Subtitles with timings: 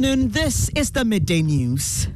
[0.00, 0.30] afternoon.
[0.30, 2.08] This is the midday news.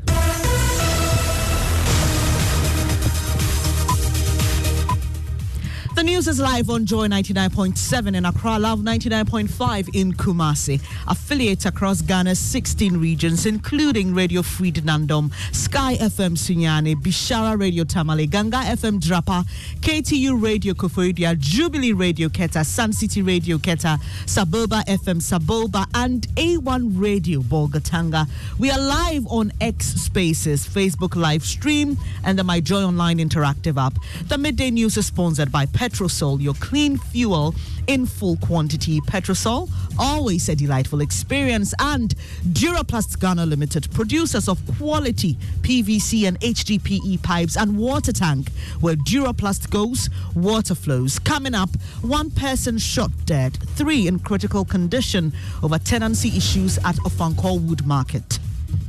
[5.95, 10.81] The news is live on Joy 99.7 in Accra, Love 99.5 in Kumasi.
[11.07, 18.27] Affiliates across Ghana's 16 regions, including Radio Free Nandom, Sky FM Sunyani, Bishara Radio Tamale,
[18.27, 19.45] Ganga FM Drapa,
[19.83, 27.01] KTU Radio Koforidua, Jubilee Radio Keta, Sun City Radio Keta, Saboba FM Saboba, and A1
[27.01, 28.29] Radio Bolgatanga.
[28.59, 33.81] We are live on X Spaces, Facebook live stream, and the My Joy Online interactive
[33.81, 33.95] app.
[34.27, 37.55] The midday news is sponsored by Petrosol, your clean fuel
[37.89, 39.03] in full quantity.
[39.03, 41.75] Petrosol, always a delightful experience.
[41.79, 42.15] And
[42.55, 49.69] Duraplast Ghana Limited, producers of quality PVC and HDPE pipes and water tank, where Duraplast
[49.69, 51.19] goes, water flows.
[51.19, 51.69] Coming up,
[52.01, 58.39] one person shot dead, three in critical condition over tenancy issues at Ofankor Wood Market.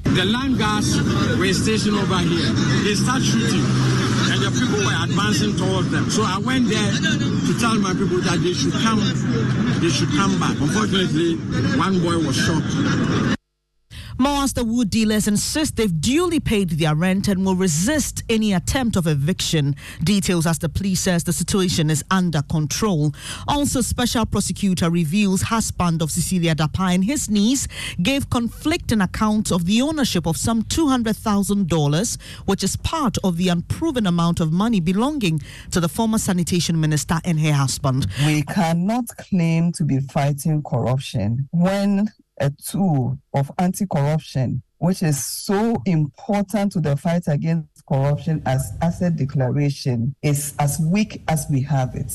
[0.04, 0.96] The land gas
[1.38, 2.54] were stationed over here.
[2.86, 3.95] They start shooting
[4.60, 6.10] people were advancing towards them.
[6.10, 9.00] So I went there to tell my people that they should come,
[9.82, 10.56] they should come back.
[10.60, 11.36] Unfortunately,
[11.78, 13.45] one boy was shot.
[14.18, 18.96] More the wood dealers insist they've duly paid their rent and will resist any attempt
[18.96, 19.76] of eviction.
[20.04, 23.14] Details as the police says the situation is under control.
[23.48, 27.68] Also, special prosecutor reveals husband of Cecilia Dapaah and his niece
[28.02, 34.06] gave conflicting accounts of the ownership of some $200,000, which is part of the unproven
[34.06, 38.08] amount of money belonging to the former sanitation minister and her husband.
[38.26, 45.24] We cannot claim to be fighting corruption when a tool of anti corruption, which is
[45.24, 51.62] so important to the fight against corruption as asset declaration, is as weak as we
[51.62, 52.14] have it.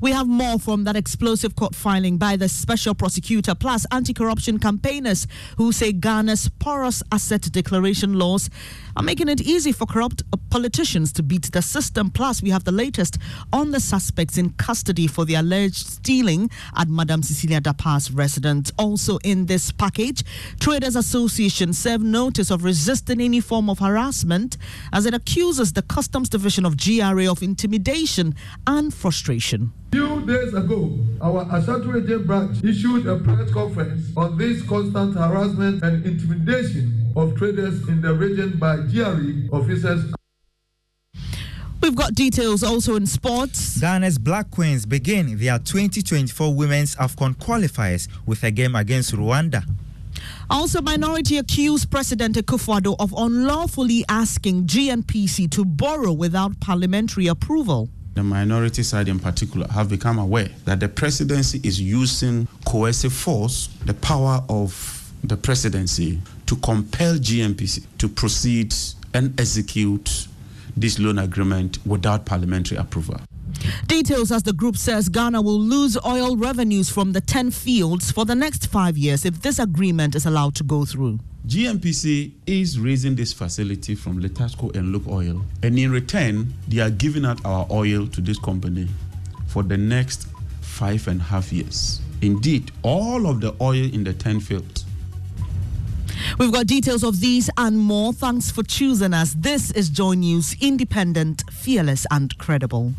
[0.00, 4.58] We have more from that explosive court filing by the special prosecutor, plus anti corruption
[4.58, 5.26] campaigners
[5.56, 8.50] who say Ghana's porous asset declaration laws
[8.96, 12.10] are making it easy for corrupt politicians to beat the system.
[12.10, 13.18] Plus, we have the latest
[13.52, 18.72] on the suspects in custody for the alleged stealing at Madame Cecilia Dapaah's residence.
[18.78, 20.24] Also, in this package,
[20.58, 24.56] Traders Association served notice of resisting any form of harassment
[24.92, 28.34] as it accuses the Customs Division of GRA of intimidation
[28.66, 29.72] and frustration.
[29.90, 35.82] Few days ago, our Ashanti Region branch issued a press conference on this constant harassment
[35.82, 40.12] and intimidation of traders in the region by GRE officers.
[41.80, 43.78] We've got details also in sports.
[43.78, 49.64] Ghana's Black Queens begin their 2024 Women's AFCON qualifiers with a game against Rwanda.
[50.50, 57.88] Also, minority accused President Akufo-Addo of unlawfully asking GNPC to borrow without parliamentary approval
[58.18, 63.68] the minority side in particular, have become aware that the presidency is using coercive force,
[63.84, 68.74] the power of the presidency, to compel GNPC to proceed
[69.14, 70.26] and execute
[70.76, 73.20] this loan agreement without parliamentary approval.
[73.86, 78.24] Details as the group says Ghana will lose oil revenues from the 10 fields for
[78.24, 81.18] the next five years if this agreement is allowed to go through.
[81.46, 87.24] GNPC is raising this facility from Litasco and Lukoil, and in return, they are giving
[87.24, 88.86] out our oil to this company
[89.46, 90.28] for the next
[90.60, 92.02] five and a half years.
[92.20, 94.84] Indeed, all of the oil in the 10 fields.
[96.38, 98.12] We've got details of these and more.
[98.12, 99.34] Thanks for choosing us.
[99.38, 102.92] This is Joy News, independent, fearless, and credible.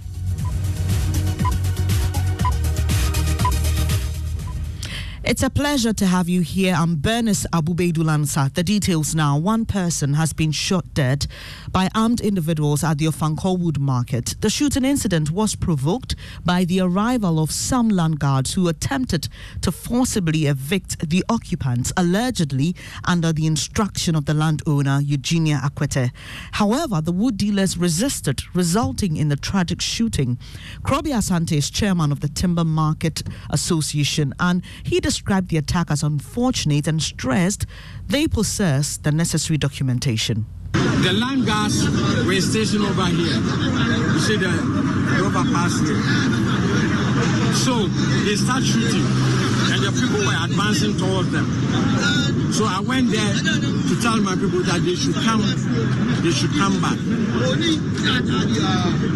[5.29, 6.73] It's a pleasure to have you here.
[6.75, 8.51] I'm Bernice Abubeidulansa.
[8.51, 9.37] The details now.
[9.37, 11.27] One person has been shot dead
[11.71, 14.33] by armed individuals at the Ofankor Wood Market.
[14.41, 19.29] The shooting incident was provoked by the arrival of some land guards who attempted
[19.61, 22.75] to forcibly evict the occupants, allegedly
[23.05, 26.09] under the instruction of the landowner, Eugenia Akwete.
[26.53, 30.39] However, the wood dealers resisted, resulting in the tragic shooting.
[30.81, 33.21] Krobi Asante is chairman of the Timber Market
[33.51, 37.65] Association, and he described the attack as unfortunate and stressed
[38.07, 40.45] they possess the necessary documentation.
[40.73, 41.87] The land gas
[42.25, 43.39] were stationed over here.
[44.13, 44.51] You see the
[45.23, 46.01] overpass here.
[47.55, 47.87] So
[48.25, 49.05] they start shooting
[49.71, 51.47] and the people were advancing towards them.
[52.51, 55.41] So I went there to tell my people that they should come,
[56.23, 56.97] they should come back.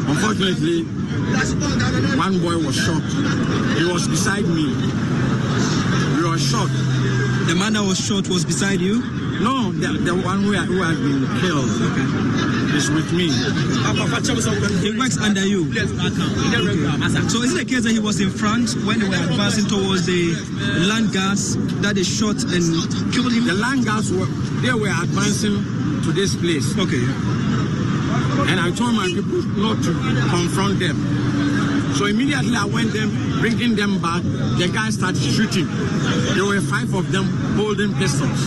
[0.07, 0.83] Unfortunately,
[2.17, 3.01] one boy was shot.
[3.77, 4.73] He was beside me.
[7.44, 7.56] We were shot.
[7.56, 9.01] the man that was shot was beside you?
[9.42, 12.07] No, the, the one who, who has been killed okay.
[12.78, 13.28] is with me.
[14.80, 15.68] He works under you.
[17.30, 20.06] So is it the case that he was in front when they were advancing towards
[20.06, 20.36] the
[20.88, 22.63] land guards that they shot and
[23.13, 23.46] killed him?
[23.46, 24.25] The land guards were
[24.62, 25.63] they were advancing
[26.04, 26.78] to this place.
[26.78, 27.04] Okay.
[28.48, 29.92] And I told my people not to
[30.30, 31.23] confront them.
[31.95, 33.10] So immediately I went them,
[33.40, 34.24] bringing them back.
[34.24, 35.68] The guys started shooting.
[36.34, 37.25] There were five of them
[37.56, 38.40] holding pistols.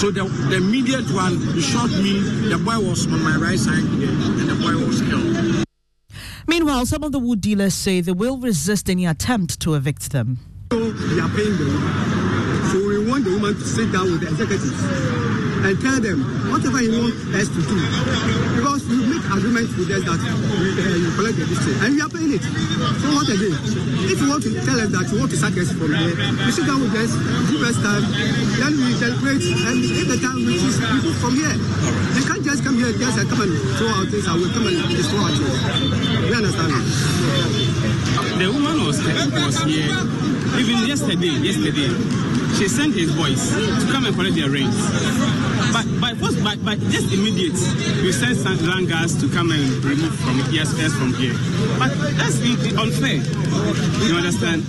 [0.00, 2.20] So the, the immediate one, shot me.
[2.48, 5.64] The boy was on my right side and the boy was killed.
[6.46, 10.38] Meanwhile, some of the wood dealers say they will resist any attempt to evict them.
[10.72, 12.70] So we are paying the woman.
[12.70, 16.20] So we want the woman to sit down with the executives and tell them
[16.52, 17.76] whatever you want us to do.
[18.60, 22.00] Because we make agreements with us that we, uh, you collect the district and we
[22.04, 22.44] are paying it.
[23.00, 23.56] So what again?
[24.04, 26.52] If you want to tell us that you want to sack us from here, you
[26.52, 27.16] sit down with us,
[27.48, 28.04] give us time,
[28.60, 31.56] then we deliberate and if the time reaches, move from here.
[31.56, 34.68] You can't just come here just and come and throw out things and we come
[34.68, 36.28] and destroy our things.
[36.28, 36.84] We understand.
[38.36, 39.96] The woman was, was here
[40.60, 41.88] even yesterday, yesterday,
[42.56, 44.76] she sent his boys to come and collect their rings.
[45.72, 47.58] But by first, by, by just immediate,
[48.02, 51.34] we sent some langars to come and remove from here, first from here.
[51.78, 52.38] But that's
[52.76, 53.22] unfair.
[54.06, 54.64] You understand?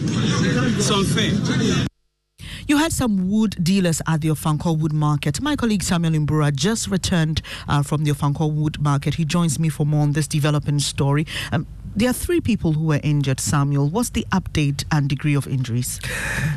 [0.77, 1.85] It's unfair.
[2.67, 5.39] You had some wood dealers at the Ofankor Wood Market.
[5.39, 9.15] My colleague Samuel Imbura just returned uh, from the Ofankor Wood Market.
[9.15, 11.27] He joins me for more on this developing story.
[11.51, 11.67] Um,
[11.97, 13.87] there are three people who were injured, Samuel.
[13.87, 16.01] What's the update and degree of injuries?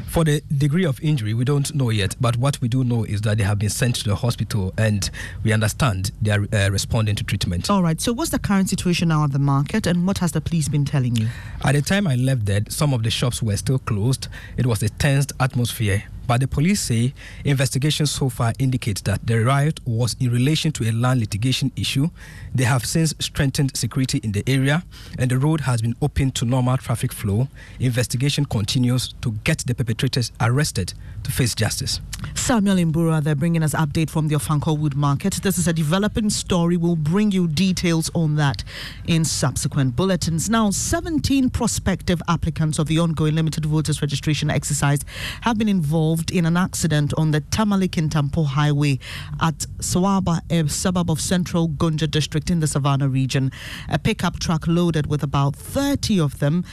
[0.09, 3.21] For the degree of injury, we don't know yet, but what we do know is
[3.21, 5.09] that they have been sent to the hospital and
[5.45, 7.71] we understand they are uh, responding to treatment.
[7.71, 10.41] All right, so what's the current situation now at the market and what has the
[10.41, 11.29] police been telling you?
[11.63, 14.27] At the time I left there, some of the shops were still closed.
[14.57, 17.15] It was a tensed atmosphere Bye but the police say
[17.45, 22.11] investigations so far indicate that the riot was in relation to a land litigation issue.
[22.55, 24.85] They have since strengthened security in the area
[25.19, 27.49] and the road has been opened to normal traffic flow.
[27.81, 30.93] Investigation continues to get the perpetrators arrested
[31.25, 32.01] to face justice.
[32.35, 35.35] Samuel Imbura, they're bringing us update from the Ofankor Wood Market.
[35.43, 36.77] This is a developing story.
[36.77, 38.65] We'll bring you details on that
[39.07, 40.51] in subsequent bulletins.
[40.51, 45.01] Now, 17 prospective applicants of the ongoing limited voters registration exercise
[45.43, 48.99] have been involved involved in an accident on the Tamale Kintampo Highway
[49.41, 53.53] at Sawaba, a suburb of central Gonja district in the Savannah region.
[53.89, 56.65] A pickup truck loaded with about 30 of them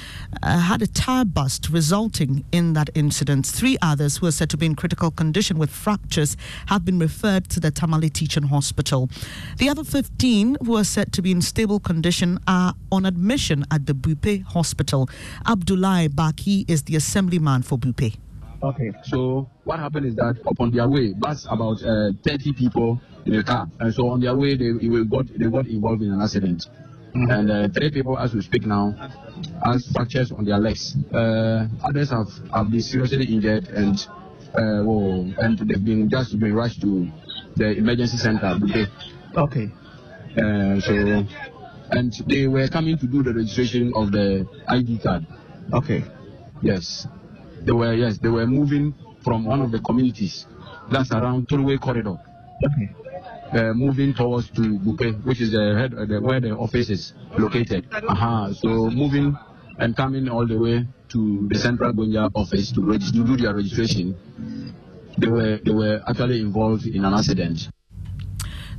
[0.41, 3.45] uh, had a tire bust, resulting in that incident.
[3.45, 6.35] Three others who are said to be in critical condition with fractures
[6.67, 9.09] have been referred to the Tamale Teaching Hospital.
[9.57, 13.85] The other 15 who are said to be in stable condition are on admission at
[13.85, 15.07] the Buipe Hospital.
[15.45, 18.24] Abdullah Baki is the assemblyman for Buipe.
[18.63, 18.91] Okay.
[19.03, 23.43] So what happened is that upon their way, bus about uh, 30 people in a
[23.43, 26.65] car, and so on their way they, they got they got involved in an accident.
[27.15, 27.31] Mm-hmm.
[27.31, 28.91] And uh, three people, as we speak now,
[29.63, 30.95] have fractures on their legs.
[31.13, 33.97] Uh, others have, have been seriously injured and
[34.53, 37.09] uh, well, and they've been just been rushed to
[37.55, 38.59] the emergency center.
[38.63, 38.85] Okay.
[39.37, 39.71] Okay.
[40.37, 41.25] Uh, so,
[41.91, 45.25] and they were coming to do the registration of the ID card.
[45.73, 46.03] Okay.
[46.61, 47.07] Yes.
[47.65, 50.45] They were yes, they were moving from one of the communities
[50.91, 52.17] that's around Turway corridor.
[52.63, 52.89] Okay.
[53.51, 57.13] Uh, moving towards to Buipe, which is the head uh, the, where the office is
[57.37, 57.87] located.
[57.91, 58.53] Uh-huh.
[58.53, 59.37] So moving
[59.79, 63.53] and coming all the way to the central Gonja office to, register, to do their
[63.55, 64.15] registration.
[65.17, 67.69] They were they were actually involved in an accident.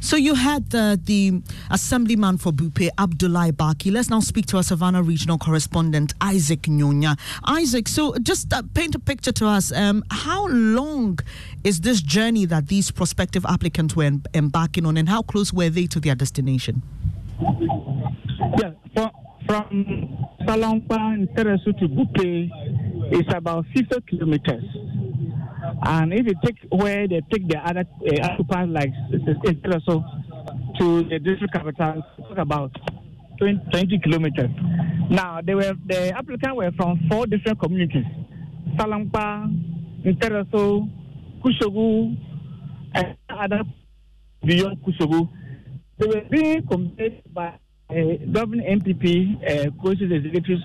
[0.06, 3.90] So you had the, the assemblyman for Buipe, Abdullah Baki.
[3.90, 7.18] Let's now speak to our Savannah regional correspondent, Isaac Nyonya.
[7.44, 9.72] Isaac, so just uh, paint a picture to us.
[9.72, 11.18] Um, how long
[11.64, 15.88] is this journey that these prospective applicants were embarking on, and how close were they
[15.88, 16.82] to their destination?
[17.40, 19.10] Yeah, from,
[19.48, 22.48] from Salongpa and Teresu to Buipe,
[23.10, 24.62] it's about 50 kilometers.
[25.82, 28.92] And if you take where they take the other uh, occupants like
[29.86, 30.04] so
[30.78, 32.72] to the district capital, talk about
[33.38, 34.50] 20, 20 kilometers.
[35.10, 38.04] Now they were the applicants were from four different communities:
[38.76, 39.46] Salampa,
[40.04, 40.88] Intereso,
[41.42, 42.16] Kushogu,
[42.94, 43.62] and other
[44.44, 45.28] beyond Kushogu.
[45.98, 47.58] They were being compared by
[47.90, 47.94] uh,
[48.32, 50.62] government NPP uh, coaches executives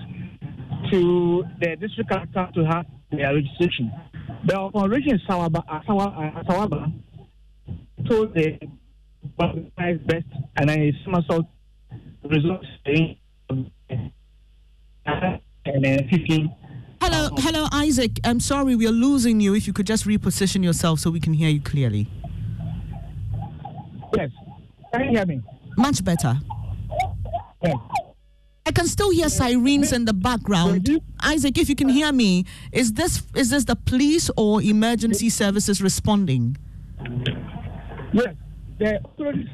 [0.90, 3.90] to the district capital to have their registration.
[4.44, 6.92] The operation Sawaba, Sawaba, Sawaba
[8.08, 8.58] told the
[9.38, 11.46] best and then a somersault
[12.24, 12.66] results
[13.48, 13.54] uh,
[15.64, 16.54] and then 15
[17.00, 18.12] Hello, hello, Isaac.
[18.24, 19.56] I'm sorry, we are losing you.
[19.56, 22.06] If you could just reposition yourself so we can hear you clearly.
[24.16, 24.30] Yes.
[24.92, 25.42] Can you hear me?
[25.76, 26.38] Much better.
[27.60, 27.76] Yes.
[28.64, 30.88] I can still hear sirens in the background.
[31.20, 35.82] Isaac, if you can hear me, is this is this the police or emergency services
[35.82, 36.56] responding?
[38.12, 38.34] Yes.
[38.78, 39.48] The authorities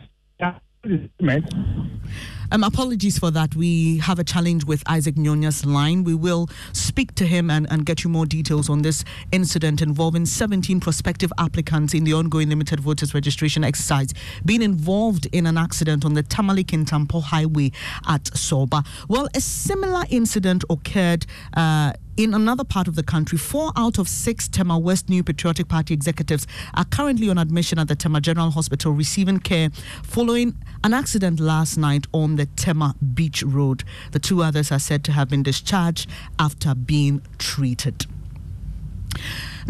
[2.51, 3.55] um, apologies for that.
[3.55, 6.05] We have a challenge with Isaac Nyonya's line.
[6.05, 10.27] We will speak to him and, and get you more details on this incident involving
[10.27, 14.15] 17 prospective applicants in the ongoing limited voters registration exercise
[14.45, 17.73] being involved in an accident on the Tamale Kintampo Highway
[18.07, 18.83] at Soba.
[19.09, 21.27] Well, a similar incident occurred.
[21.55, 25.69] Uh, in another part of the country, four out of six Tema West New Patriotic
[25.69, 29.71] Party executives are currently on admission at the Tema General Hospital receiving care
[30.03, 33.85] following an accident last night on the Tema Beach Road.
[34.11, 36.11] The two others are said to have been discharged
[36.41, 38.07] after being treated.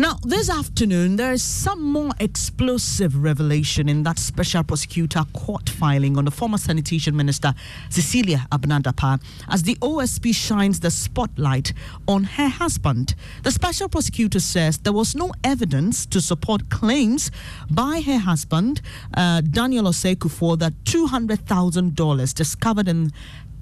[0.01, 6.17] Now, this afternoon, there is some more explosive revelation in that special prosecutor court filing
[6.17, 7.53] on the former sanitation minister,
[7.91, 11.73] Cecilia Abena-Dapaah, as the OSP shines the spotlight
[12.07, 13.17] on her husband.
[13.43, 17.33] The special prosecutor says there was no evidence to support claims
[17.69, 18.81] by her husband,
[19.17, 23.11] uh, Daniel Osei Kufuor, that $200,000 discovered in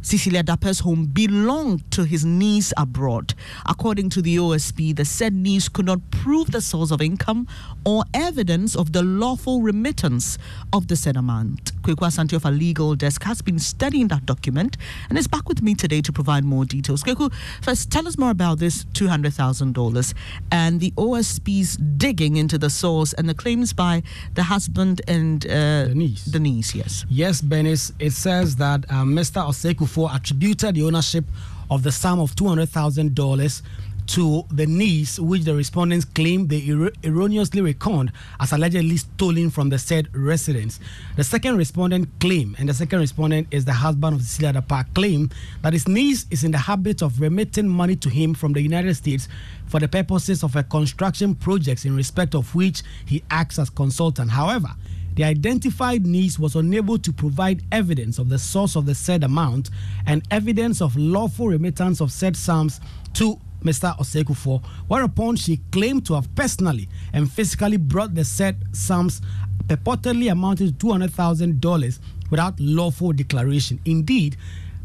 [0.06, 3.34] Cecilia Dapaah's home belonged to his niece abroad.
[3.68, 7.48] According to the OSP, the said niece could not prove the source of income
[7.84, 10.38] or evidence of the lawful remittance
[10.72, 11.72] of the said amount.
[11.82, 14.76] Kweku Asante of our legal desk has been studying that document
[15.08, 17.02] and is back with me today to provide more details.
[17.02, 20.14] Kweku, first tell us more about this $200,000
[20.52, 25.86] and the OSP's digging into the source and the claims by the husband and uh,
[25.86, 26.26] the niece.
[26.26, 27.04] The niece, yes.
[27.08, 27.90] Yes, Benis.
[27.98, 29.44] It says that uh, Mr.
[29.44, 31.24] Osei Kufuor attributed the ownership
[31.70, 33.62] of the sum of $200,000
[34.06, 39.68] to the niece, which the respondents claim they er- erroneously reckoned as allegedly stolen from
[39.68, 40.78] the said residence.
[41.16, 45.30] The second respondent claim, and the second respondent is the husband of Cecilia Dapaah, claim
[45.62, 48.94] that his niece is in the habit of remitting money to him from the United
[48.94, 49.26] States
[49.66, 54.30] for the purposes of a construction projects in respect of which he acts as consultant.
[54.30, 54.68] However,
[55.16, 59.70] the identified niece was unable to provide evidence of the source of the said amount
[60.06, 62.80] and evidence of lawful remittance of said sums
[63.14, 63.96] to Mr.
[63.99, 69.23] Osei Kufuor, whereupon she claimed to have personally and physically brought the said sums
[69.66, 71.99] purportedly amounting to $200,000
[72.30, 73.80] without lawful declaration.
[73.87, 74.37] Indeed,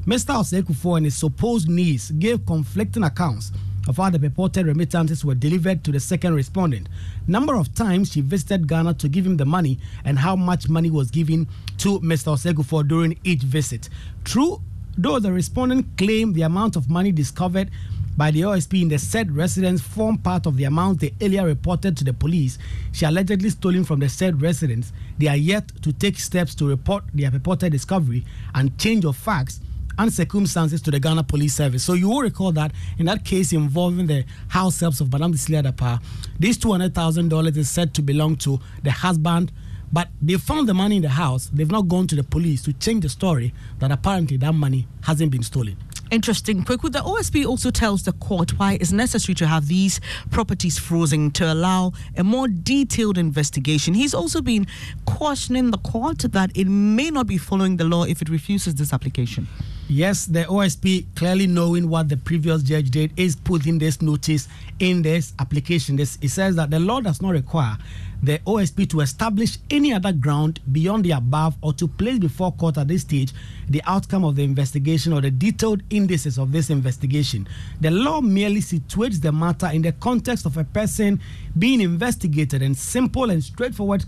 [0.06, 0.34] Mr.
[0.34, 3.52] Osei Kufuor and his supposed niece gave conflicting accounts
[3.88, 6.88] of how the purported remittances were delivered to the second respondent.
[7.28, 10.92] Number of times she visited Ghana to give him the money and how much money
[10.92, 11.48] was given
[11.80, 12.34] to Mr.
[12.34, 13.90] Osei Kufuor during each visit.
[14.24, 14.62] True,
[14.98, 17.70] though the respondent claimed the amount of money discovered
[18.18, 21.96] by the OSP in the said residence form part of the amount they earlier reported
[21.96, 22.58] to the police
[22.92, 24.92] she allegedly stolen from the said residence.
[25.18, 29.62] They are yet to take steps to report their purported discovery and change of facts
[30.01, 31.84] and circumstances to the Ghana Police Service.
[31.84, 35.62] So you will recall that in that case involving the house helps of Madame Cecilia
[35.62, 36.01] Dapaah,
[36.39, 39.51] this $200,000 is said to belong to the husband,
[39.93, 41.51] but they found the money in the house.
[41.53, 45.31] They've not gone to the police to change the story that apparently that money hasn't
[45.31, 45.77] been stolen.
[46.10, 46.63] Interesting.
[46.63, 51.31] Kweku, the OSP also tells the court why it's necessary to have these properties frozen
[51.31, 53.93] to allow a more detailed investigation.
[53.93, 54.65] He's also been
[55.05, 58.91] cautioning the court that it may not be following the law if it refuses this
[58.91, 59.48] application.
[59.88, 64.48] Yes, the OSP, clearly knowing what the previous judge did, is putting this notice
[64.80, 65.98] in this application.
[65.98, 67.78] This, it says that the law does not require
[68.24, 72.78] the OSP to establish any other ground beyond the above or to place before court
[72.78, 73.34] at this stage
[73.68, 77.48] the outcome of the investigation or the detailed indices of this investigation.
[77.80, 81.20] The law merely situates the matter in the context of a person
[81.58, 84.06] being investigated and simple and straightforward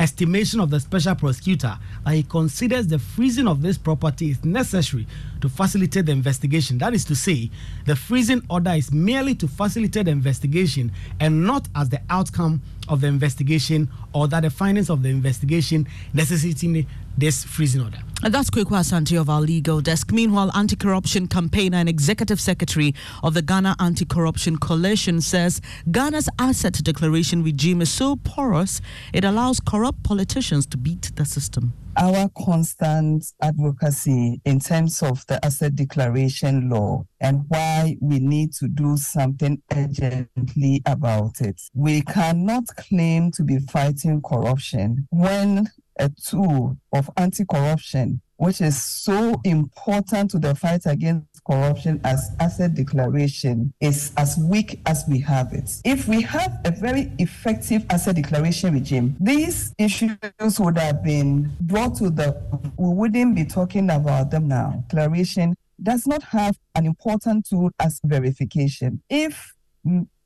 [0.00, 5.06] estimation of the special prosecutor that he considers the freezing of this property is necessary
[5.42, 6.78] to facilitate the investigation.
[6.78, 7.50] That is to say,
[7.84, 10.90] the freezing order is merely to facilitate the investigation
[11.20, 15.86] and not as the outcome of the investigation or that the findings of the investigation
[16.14, 16.86] necessitating
[17.20, 17.98] this freezing order.
[18.22, 20.12] And that's Kweku Asante of our legal desk.
[20.12, 26.28] Meanwhile, anti corruption campaigner and executive secretary of the Ghana Anti Corruption Coalition says Ghana's
[26.38, 28.82] asset declaration regime is so porous
[29.14, 31.72] it allows corrupt politicians to beat the system.
[31.96, 38.68] Our constant advocacy in terms of the asset declaration law and why we need to
[38.68, 41.60] do something urgently about it.
[41.74, 45.68] We cannot claim to be fighting corruption when
[46.00, 52.30] a tool of anti corruption, which is so important to the fight against corruption as
[52.40, 55.70] asset declaration is as weak as we have it.
[55.84, 60.16] If we have a very effective asset declaration regime, these issues
[60.58, 62.40] would have been brought to the,
[62.76, 64.84] we wouldn't be talking about them now.
[64.88, 69.02] Declaration does not have an important tool as verification.
[69.08, 69.54] If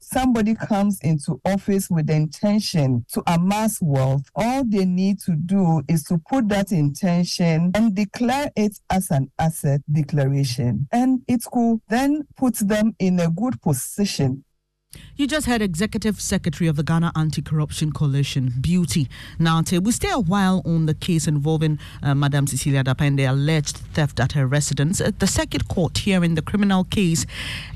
[0.04, 5.82] somebody comes into office with the intention to amass wealth, all they need to do
[5.88, 10.86] is to put that intention and declare it as an asset declaration.
[10.92, 14.44] And it could then put them in a good position
[15.16, 19.08] you just heard Executive Secretary of the Ghana Anti-Corruption Coalition, Beauty
[19.38, 19.82] Narteh.
[19.82, 24.32] We stay a while on the case involving uh, Madame Cecilia the alleged theft at
[24.32, 25.00] her residence.
[25.00, 27.26] Uh, the Circuit Court hearing the criminal case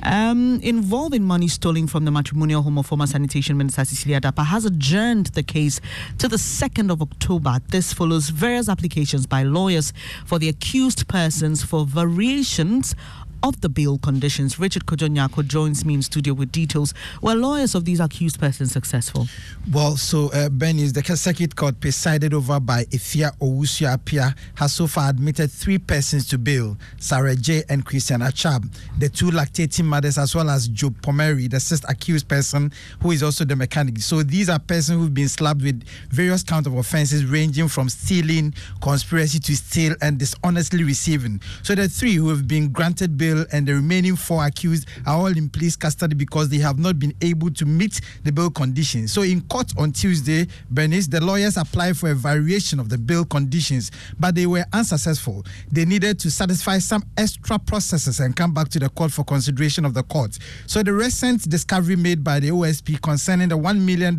[0.03, 4.65] um, involving money stolen from the matrimonial home of former Sanitation Minister Cecilia Dapaah has
[4.65, 5.81] adjourned the case
[6.19, 7.59] to the 2nd of October.
[7.69, 9.93] This follows various applications by lawyers
[10.27, 12.97] for the accused persons for variations
[13.43, 14.59] of the bail conditions.
[14.59, 16.95] Richard Kojonyako joins me in studio with details.
[17.23, 19.27] Were lawyers of these accused persons successful?
[19.73, 24.73] Well, so uh, Ben is the circuit court presided over by Ifia Owusu Apia has
[24.73, 28.69] so far admitted three persons to bail: Sarah J and Christian Achab,
[28.99, 33.23] the two lactating mothers, as well as Joe Pomeri, the sixth accused person who is
[33.23, 33.99] also the mechanic.
[33.99, 38.55] So these are persons who've been slapped with various count of offences ranging from stealing,
[38.83, 41.41] conspiracy to steal, and dishonestly receiving.
[41.63, 45.27] So the three who have been granted bail and the remaining four accused are all
[45.27, 49.13] in police custody because they have not been able to meet the bail conditions.
[49.13, 53.25] So, in court on Tuesday, Bernice, the lawyers applied for a variation of the bail
[53.25, 55.45] conditions, but they were unsuccessful.
[55.71, 59.85] They needed to satisfy some extra processes and come back to the court for consideration
[59.85, 60.39] of the court.
[60.67, 64.19] So, the recent discovery made by the OSP concerning the $1 million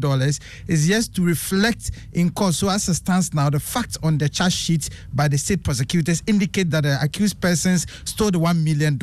[0.68, 2.54] is yet to reflect in court.
[2.54, 6.22] So, as it stands now, the facts on the charge sheet by the state prosecutors
[6.28, 8.99] indicate that the accused persons stole the $1 million.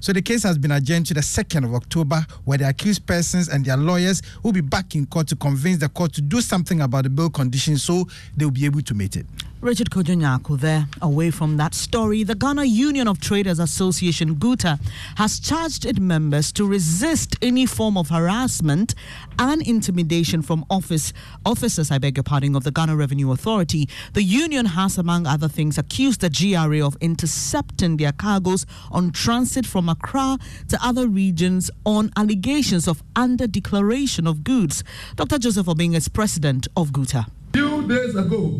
[0.00, 3.48] So the case has been adjourned to the 2nd of October, where the accused persons
[3.48, 6.80] and their lawyers will be back in court to convince the court to do something
[6.80, 8.06] about the bail conditions so
[8.36, 9.26] they'll be able to meet it.
[9.60, 10.88] Richard Kojonyako there.
[11.02, 14.78] Away from that story, the Ghana Union of Traders Association, GUTA,
[15.16, 18.94] has charged its members to resist any form of harassment
[19.38, 21.12] and intimidation from office
[21.44, 23.86] officers, I beg your pardon, of the Ghana Revenue Authority.
[24.14, 29.64] The union has, among other things, accused the GRA of intercepting their cargoes on transit
[29.64, 34.82] from Accra to other regions on allegations of under declaration of goods.
[35.14, 35.38] Dr.
[35.38, 37.26] Joseph Obeng is president of GUTA.
[37.52, 38.58] Few days ago,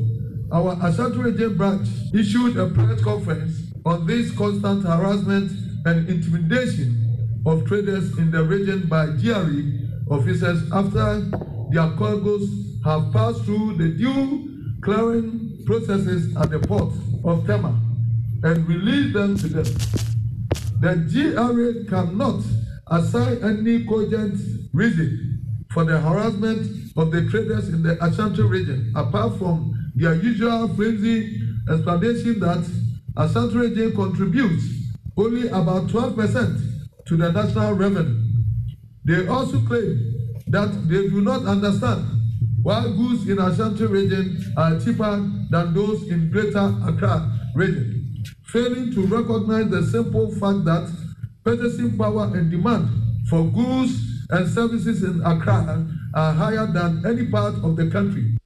[0.53, 3.53] our Ashanti branch issued a press conference
[3.85, 5.51] on this constant harassment
[5.87, 9.75] and intimidation of traders in the region by GRE
[10.09, 11.21] officers after
[11.73, 12.49] their cargoes
[12.85, 17.77] have passed through the due clearing processes at the port of Tema
[18.45, 20.20] and released them to them.
[20.81, 22.43] The GRA cannot
[22.91, 24.41] assign any cogent
[24.73, 30.69] reason for the harassment of the traders in the Ashanti region apart from their usual
[30.69, 31.41] flimsy
[31.71, 32.67] explanation that
[33.17, 34.65] Ashanti region contributes
[35.17, 38.23] only about 12% to the national revenue.
[39.05, 42.07] They also claim that they do not understand
[42.63, 48.00] why goods in Ashanti region are cheaper than those in Greater Accra region,
[48.53, 50.91] failing to recognize the simple fact that
[51.45, 52.89] purchasing power and demand
[53.29, 53.99] for goods
[54.31, 58.37] and services in Accra are higher than any part of the country.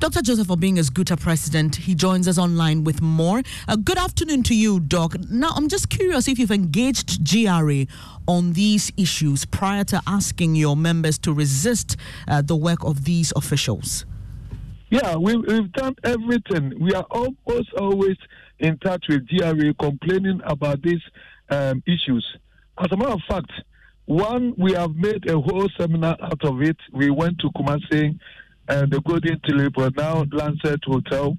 [0.00, 0.22] Dr.
[0.22, 1.76] Joseph Obeng is GUTA president.
[1.76, 3.42] He joins us online with more.
[3.68, 5.14] Uh, good afternoon to you, Doc.
[5.30, 7.86] Now, I'm just curious if you've engaged GRA
[8.26, 13.32] on these issues prior to asking your members to resist uh, the work of these
[13.36, 14.04] officials.
[14.90, 16.74] Yeah, we, we've done everything.
[16.80, 18.16] We are almost always
[18.58, 21.02] in touch with GRA complaining about these
[21.48, 22.36] um, issues.
[22.76, 23.52] As a matter of fact,
[24.06, 26.76] one, we have made a whole seminar out of it.
[26.92, 28.18] We went to Kumasi
[28.68, 31.38] and the Golden Tulip now Lancet Hotel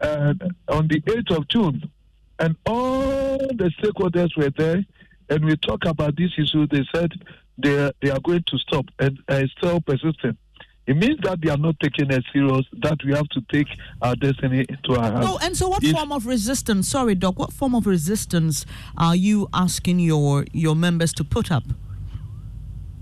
[0.00, 1.90] and on the 8th of June.
[2.38, 4.84] And all the stakeholders were there,
[5.28, 6.66] and we talked about this issue.
[6.66, 7.12] They said
[7.58, 10.38] they, they are going to stop, and uh, still persistent.
[10.86, 13.66] It means that they are not taking it serious, that we have to take
[14.02, 15.26] our destiny into our hands.
[15.28, 18.64] Oh, and so what if, form of resistance, sorry, Doc, what form of resistance
[18.96, 21.64] are you asking your, your members to put up?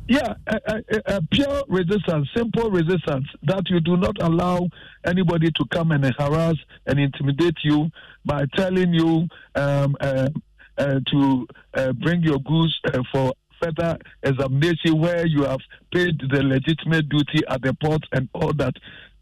[0.07, 4.69] Yeah, a, a, a, pure resistance, simple resistance that you do not allow
[5.05, 7.91] anybody to come and harass and intimidate you
[8.25, 10.29] by telling you um, uh,
[10.77, 15.61] uh, to uh, bring your goods uh, for further examination where you have
[15.93, 18.75] paid the legitimate duty at the port and all that.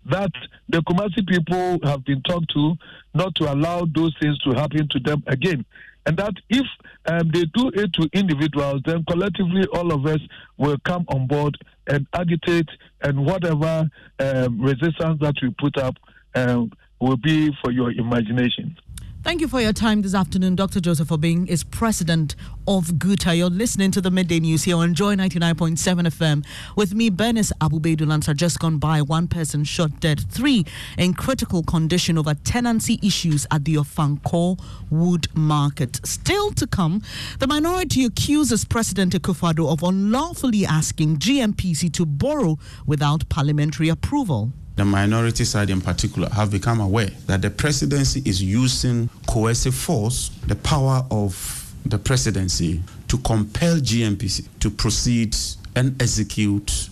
[0.06, 0.32] That
[0.68, 2.74] the Kumasi people have been talked to
[3.14, 5.64] not to allow those things to happen to them again.
[6.06, 6.66] and that if
[7.06, 10.20] um, they do it to individuals, then collectively all of us
[10.56, 12.68] will come on board and agitate,
[13.02, 13.88] and whatever
[14.20, 15.96] um, resistance that we put up
[16.34, 18.76] um, will be for your imagination.
[19.22, 20.80] Thank you for your time this afternoon, Dr.
[20.80, 22.34] Joseph Obeng is president
[22.66, 23.36] of GUTA.
[23.36, 25.76] You're listening to the Midday News here on Joy 99.7
[26.08, 28.34] FM with me, Bernice Benis Abubeidulansa.
[28.34, 30.66] Just gone by, one person shot dead, three
[30.98, 36.00] in critical condition over tenancy issues at the Ofankor Wood Market.
[36.04, 37.00] Still to come,
[37.38, 44.84] the minority accuses President Akufo-Addo of unlawfully asking GNPC to borrow without parliamentary approval the
[44.84, 50.56] minority side in particular, have become aware that the presidency is using coercive force, the
[50.56, 55.36] power of the presidency, to compel GNPC to proceed
[55.76, 56.88] and execute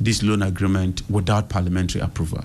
[0.00, 2.44] this loan agreement without parliamentary approval.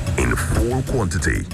[0.31, 1.45] in full quantity.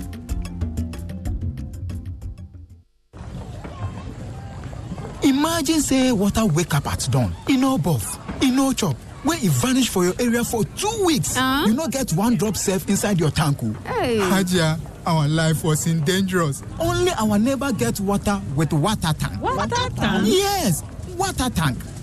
[5.24, 9.48] Imagine say water wake up at dawn, e no buff, e no chop, wey e
[9.48, 11.36] vanish for your area for two weeks.
[11.36, 11.66] Uh?
[11.68, 13.74] You no get one drop safe inside your tank o.
[13.86, 14.18] Hey.
[14.20, 16.62] Hajia, our life was in dangerous.
[16.80, 19.42] Only our neighbor get water with water tank.
[19.42, 20.28] Water tank?
[20.28, 20.84] Yes,
[21.18, 21.78] water tank.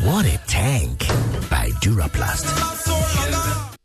[0.00, 1.00] What a tank
[1.50, 3.77] by Duraplast.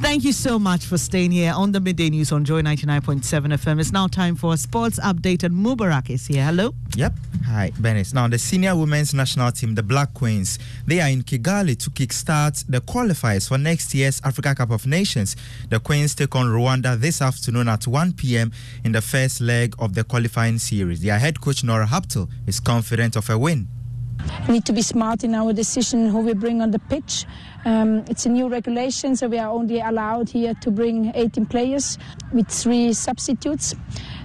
[0.00, 3.20] Thank you so much for staying here on the Midday News on Joy 99.7
[3.52, 3.78] FM.
[3.78, 6.42] It's now time for a sports update, and Mubarak is here.
[6.42, 6.74] Hello.
[6.96, 7.12] Yep.
[7.46, 8.14] Hi, Benis.
[8.14, 12.64] Now, the senior women's national team, the Black Queens, they are in Kigali to kickstart
[12.66, 15.36] the qualifiers for next year's Africa Cup of Nations.
[15.68, 18.52] The Queens take on Rwanda this afternoon at 1 p.m.
[18.84, 21.02] in the first leg of the qualifying series.
[21.02, 23.68] Their head coach, Nora Haptel, is confident of a win.
[24.46, 27.26] We need to be smart in our decision who we bring on the pitch.
[27.64, 31.98] Um, it's a new regulation, so we are only allowed here to bring 18 players
[32.32, 33.74] with three substitutes.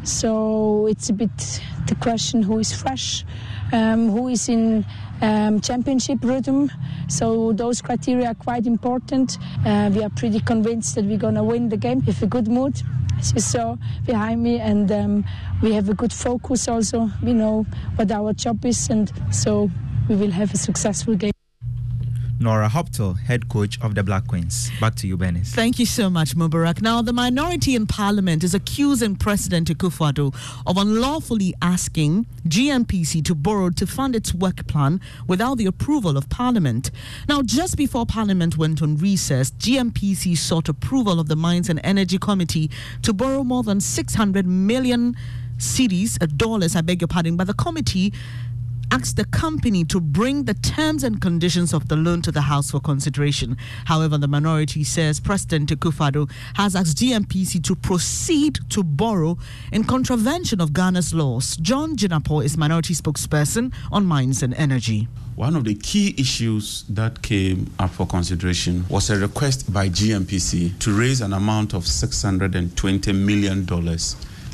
[0.03, 3.25] So it's a bit the question who is fresh,
[3.71, 4.85] um, who is in
[5.21, 6.71] um, championship rhythm.
[7.07, 9.37] So those criteria are quite important.
[9.65, 12.47] Uh, we are pretty convinced that we're going to win the game with a good
[12.47, 12.81] mood
[13.17, 15.25] as you saw behind me, and um,
[15.61, 17.09] we have a good focus also.
[17.23, 19.69] We know what our job is, and so
[20.07, 21.31] we will have a successful game.
[22.37, 24.69] Nora Hoptel, head coach of the Black Queens.
[24.81, 25.47] Back to you, Benis.
[25.47, 26.81] Thank you so much, Mubarak.
[26.81, 30.35] Now, the minority in parliament is accusing President Akufo-Addo
[30.67, 36.29] of unlawfully asking GNPC to borrow to fund its work plan without the approval of
[36.29, 36.91] parliament.
[37.29, 42.17] Now, just before parliament went on recess, GNPC sought approval of the Mines and Energy
[42.17, 42.69] Committee
[43.03, 45.15] to borrow more than 600 million
[45.57, 48.13] cedis, uh, dollars, I beg your pardon, but the committee
[48.91, 52.71] asked the company to bring the terms and conditions of the loan to the House
[52.71, 53.57] for consideration.
[53.85, 59.37] However, the minority says President Akufo-Addo has asked GNPC to proceed to borrow
[59.71, 61.57] in contravention of Ghana's laws.
[61.57, 65.07] John Jinapor is minority spokesperson on mines and energy.
[65.35, 70.79] One of the key issues that came up for consideration was a request by GNPC
[70.79, 73.67] to raise an amount of $620 million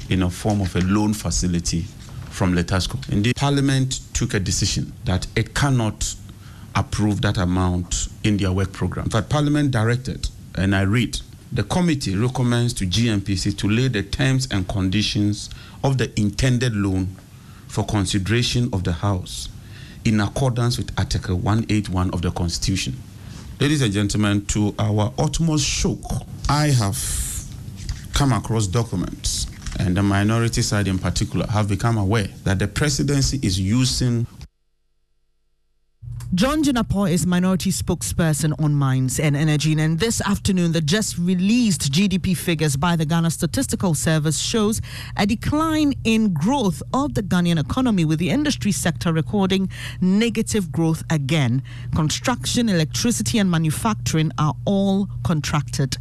[0.09, 1.85] in a form of a loan facility
[2.41, 2.97] from Litasco.
[3.11, 6.15] Indeed, Parliament took a decision that it cannot
[6.73, 9.09] approve that amount in their work program.
[9.11, 11.19] But Parliament directed, and I read,
[11.51, 15.51] the committee recommends to GNPC to lay the terms and conditions
[15.83, 17.15] of the intended loan
[17.67, 19.47] for consideration of the House
[20.03, 22.99] in accordance with Article 181 of the Constitution.
[23.59, 26.97] Ladies and gentlemen, to our utmost shock, I have
[28.15, 29.45] come across documents
[29.79, 34.27] and the minority side in particular have become aware that the presidency is using
[36.33, 39.77] John Jinapor is minority spokesperson on mines and energy.
[39.77, 44.79] And this afternoon, the just released GDP figures by the Ghana Statistical Service shows
[45.17, 51.03] a decline in growth of the Ghanaian economy, with the industry sector recording negative growth
[51.09, 51.63] again.
[51.93, 55.97] Construction, electricity, and manufacturing are all contracted.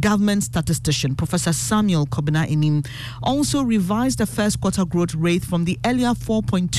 [0.00, 2.86] Government statistician Professor Samuel Kobina Annim
[3.22, 6.70] also revised the first quarter growth rate from the earlier 4.2%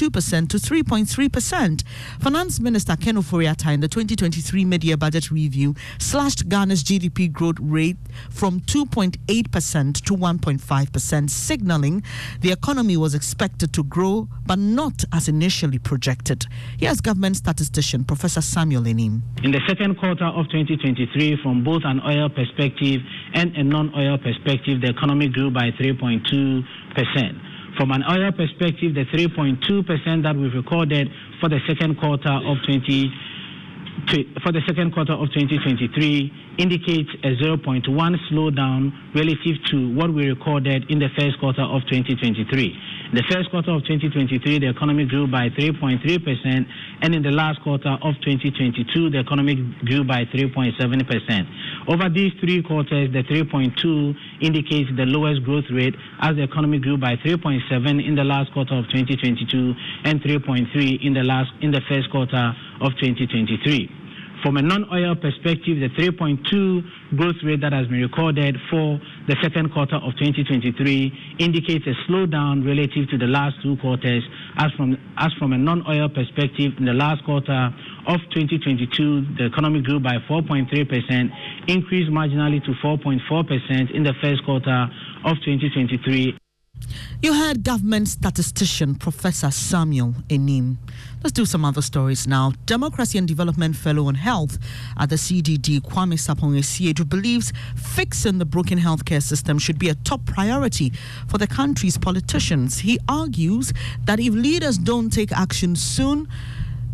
[0.50, 1.84] to 3.3%.
[2.20, 7.97] Finance Minister Ken Ofori-Atta in the 2023 mid-year budget review slashed Ghana's GDP growth rate
[8.29, 12.03] from 2.8% to 1.5%, signaling
[12.41, 16.45] the economy was expected to grow, but not as initially projected.
[16.77, 19.21] Here's government statistician Professor Samuel Annim.
[19.43, 23.01] In the second quarter of 2023, from both an oil perspective
[23.34, 26.63] and a non-oil perspective, the economy grew by 3.2
[26.95, 27.38] percent.
[27.78, 31.10] From an oil perspective, the 3.2% that we've recorded
[31.42, 33.12] for the second quarter of 20
[34.43, 37.84] for the second quarter of 2023 indicates a 0.1
[38.31, 42.45] slowdown relative to what we recorded in the first quarter of 2023.
[43.12, 46.03] In the first quarter of 2023, the economy grew by 3.3%,
[47.01, 49.55] and in the last quarter of 2022, the economy
[49.86, 51.88] grew by 3.7%.
[51.88, 56.97] Over these three quarters, the 3.2 indicates the lowest growth rate as the economy grew
[56.97, 57.62] by 3.7
[58.05, 62.53] in the last quarter of 2022 and 3.3 in the last in the first quarter
[62.82, 64.06] of 2023.
[64.46, 69.74] From a non-oil perspective, the 3.2 growth rate that has been recorded for the second
[69.74, 74.22] quarter of 2023 indicates a slowdown relative to the last two quarters.
[74.58, 77.74] As from as from a non-oil perspective, in the last quarter
[78.06, 80.70] of 2022, the economy grew by 4.3%,
[81.68, 84.88] increased marginally to 4.4% in the first quarter
[85.26, 86.38] of 2023.
[87.22, 90.78] You heard government statistician Professor Samuel Annim.
[91.24, 92.54] Let's do some other stories now.
[92.66, 94.60] Democracy and Development Fellow on Health
[94.98, 99.96] at the CDD, Kwame Sarpong Asiedu, believes fixing the broken healthcare system should be a
[99.96, 100.92] top priority
[101.28, 102.80] for the country's politicians.
[102.80, 106.28] He argues that if leaders don't take action soon,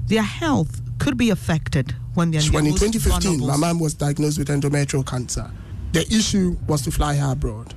[0.08, 4.38] their health could be affected when they're when in most 2015 my mom was diagnosed
[4.38, 5.50] with endometrial cancer
[5.94, 7.74] the issue was to fly her abroad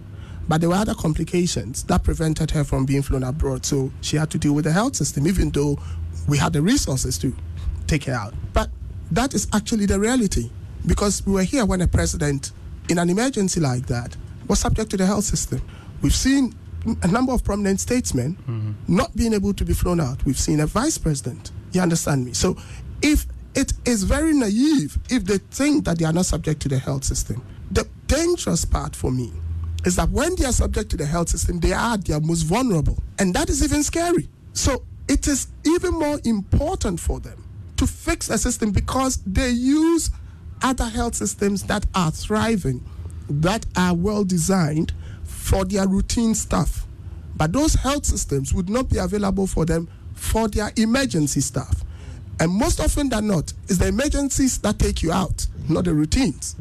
[0.48, 4.30] but there were other complications that prevented her from being flown abroad so she had
[4.30, 5.78] to deal with the health system even though
[6.28, 7.34] we had the resources to
[7.86, 8.70] take her out but
[9.10, 10.50] that is actually the reality
[10.86, 12.52] because we were here when a president
[12.88, 14.16] in an emergency like that
[14.48, 15.60] was subject to the health system
[16.02, 16.54] we've seen
[17.02, 18.72] a number of prominent statesmen mm-hmm.
[18.86, 20.24] not being able to be flown out.
[20.24, 21.50] We've seen a vice president.
[21.72, 22.32] You understand me?
[22.34, 22.56] So
[23.02, 26.78] if it is very naive if they think that they are not subject to the
[26.78, 29.32] health system, the dangerous part for me
[29.84, 32.98] is that when they are subject to the health system, they are their most vulnerable.
[33.18, 34.28] And that is even scary.
[34.52, 37.44] So it is even more important for them
[37.76, 40.10] to fix a system because they use
[40.62, 42.82] other health systems that are thriving,
[43.28, 44.92] that are well designed
[45.24, 46.86] for their routine stuff.
[47.36, 51.82] But those health systems would not be available for them for their emergency stuff.
[52.40, 56.56] And most often than not, it's the emergencies that take you out, not the routines.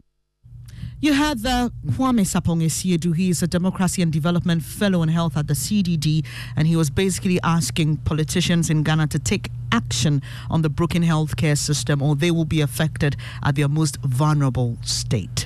[1.04, 3.14] You had the Kwame Sarpong Asiedu.
[3.14, 6.90] He is a Democracy and Development Fellow in Health at the CDD, and he was
[6.90, 12.32] basically asking politicians in Ghana to take action on the broken healthcare system, or they
[12.32, 15.46] will be affected at their most vulnerable state.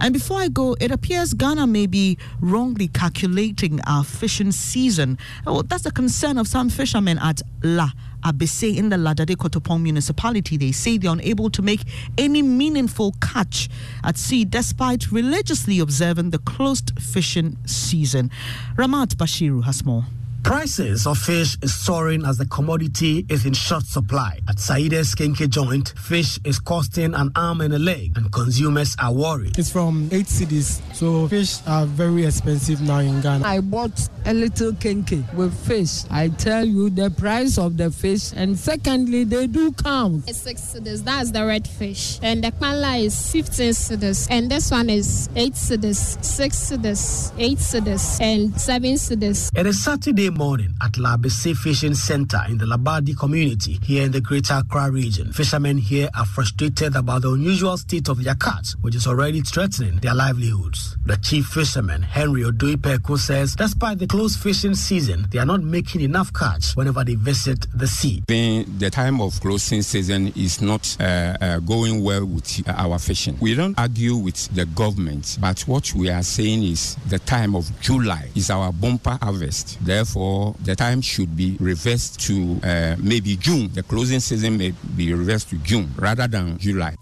[0.00, 5.18] And before I go, it appears Ghana may be wrongly calculating our fishing season.
[5.46, 7.90] Oh, that's the concern of some fishermen at La
[8.24, 10.56] Abese in the La Dade Kotopon municipality.
[10.56, 11.82] They say they're unable to make
[12.16, 13.68] any meaningful catch
[14.02, 18.30] at sea despite religiously observing the closed fishing season.
[18.76, 20.04] Ramat Bashiru has more.
[20.44, 24.40] Prices of fish is soaring as the commodity is in short supply.
[24.46, 29.10] At Saide's Kenke joint, fish is costing an arm and a leg, and consumers are
[29.10, 29.58] worried.
[29.58, 33.42] It's from eight cities, so fish are very expensive now in Ghana.
[33.46, 36.04] I bought a little kenke with fish.
[36.10, 40.28] I tell you the price of the fish, and secondly, they do count.
[40.28, 41.02] It's six cedis.
[41.04, 42.18] That's the red fish.
[42.22, 44.28] And the kpala is 15 cedis.
[44.30, 49.50] And this one is 8 cedis, 6 cedis, 8 cedis, and 7 cedis.
[49.58, 54.20] It is Saturday morning at Labese Fishing Center in the Labadi community here in the
[54.20, 55.32] Greater Accra region.
[55.32, 59.96] Fishermen here are frustrated about the unusual state of their catch, which is already threatening
[59.98, 60.96] their livelihoods.
[61.06, 66.00] The chief fisherman, Henry Odoipeko, says despite the close fishing season, they are not making
[66.00, 68.22] enough catch whenever they visit the sea.
[68.26, 73.36] The, the time of closing season is not uh, uh, going well with our fishing.
[73.40, 77.70] We don't argue with the government, but what we are saying is the time of
[77.80, 79.78] July is our bumper harvest.
[79.84, 83.70] Therefore, therefore the time should be reversed to uh, maybe June.
[83.72, 86.96] The closing season may be reversed to June rather than July.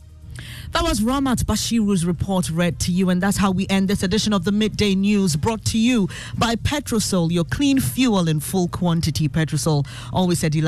[0.72, 4.32] That was Ramat Bashiru's report read to you, and that's how we end this edition
[4.32, 6.08] of the Midday News brought to you
[6.38, 9.28] by Petrosol, your clean fuel in full quantity.
[9.28, 10.60] Petrosol, always a delight.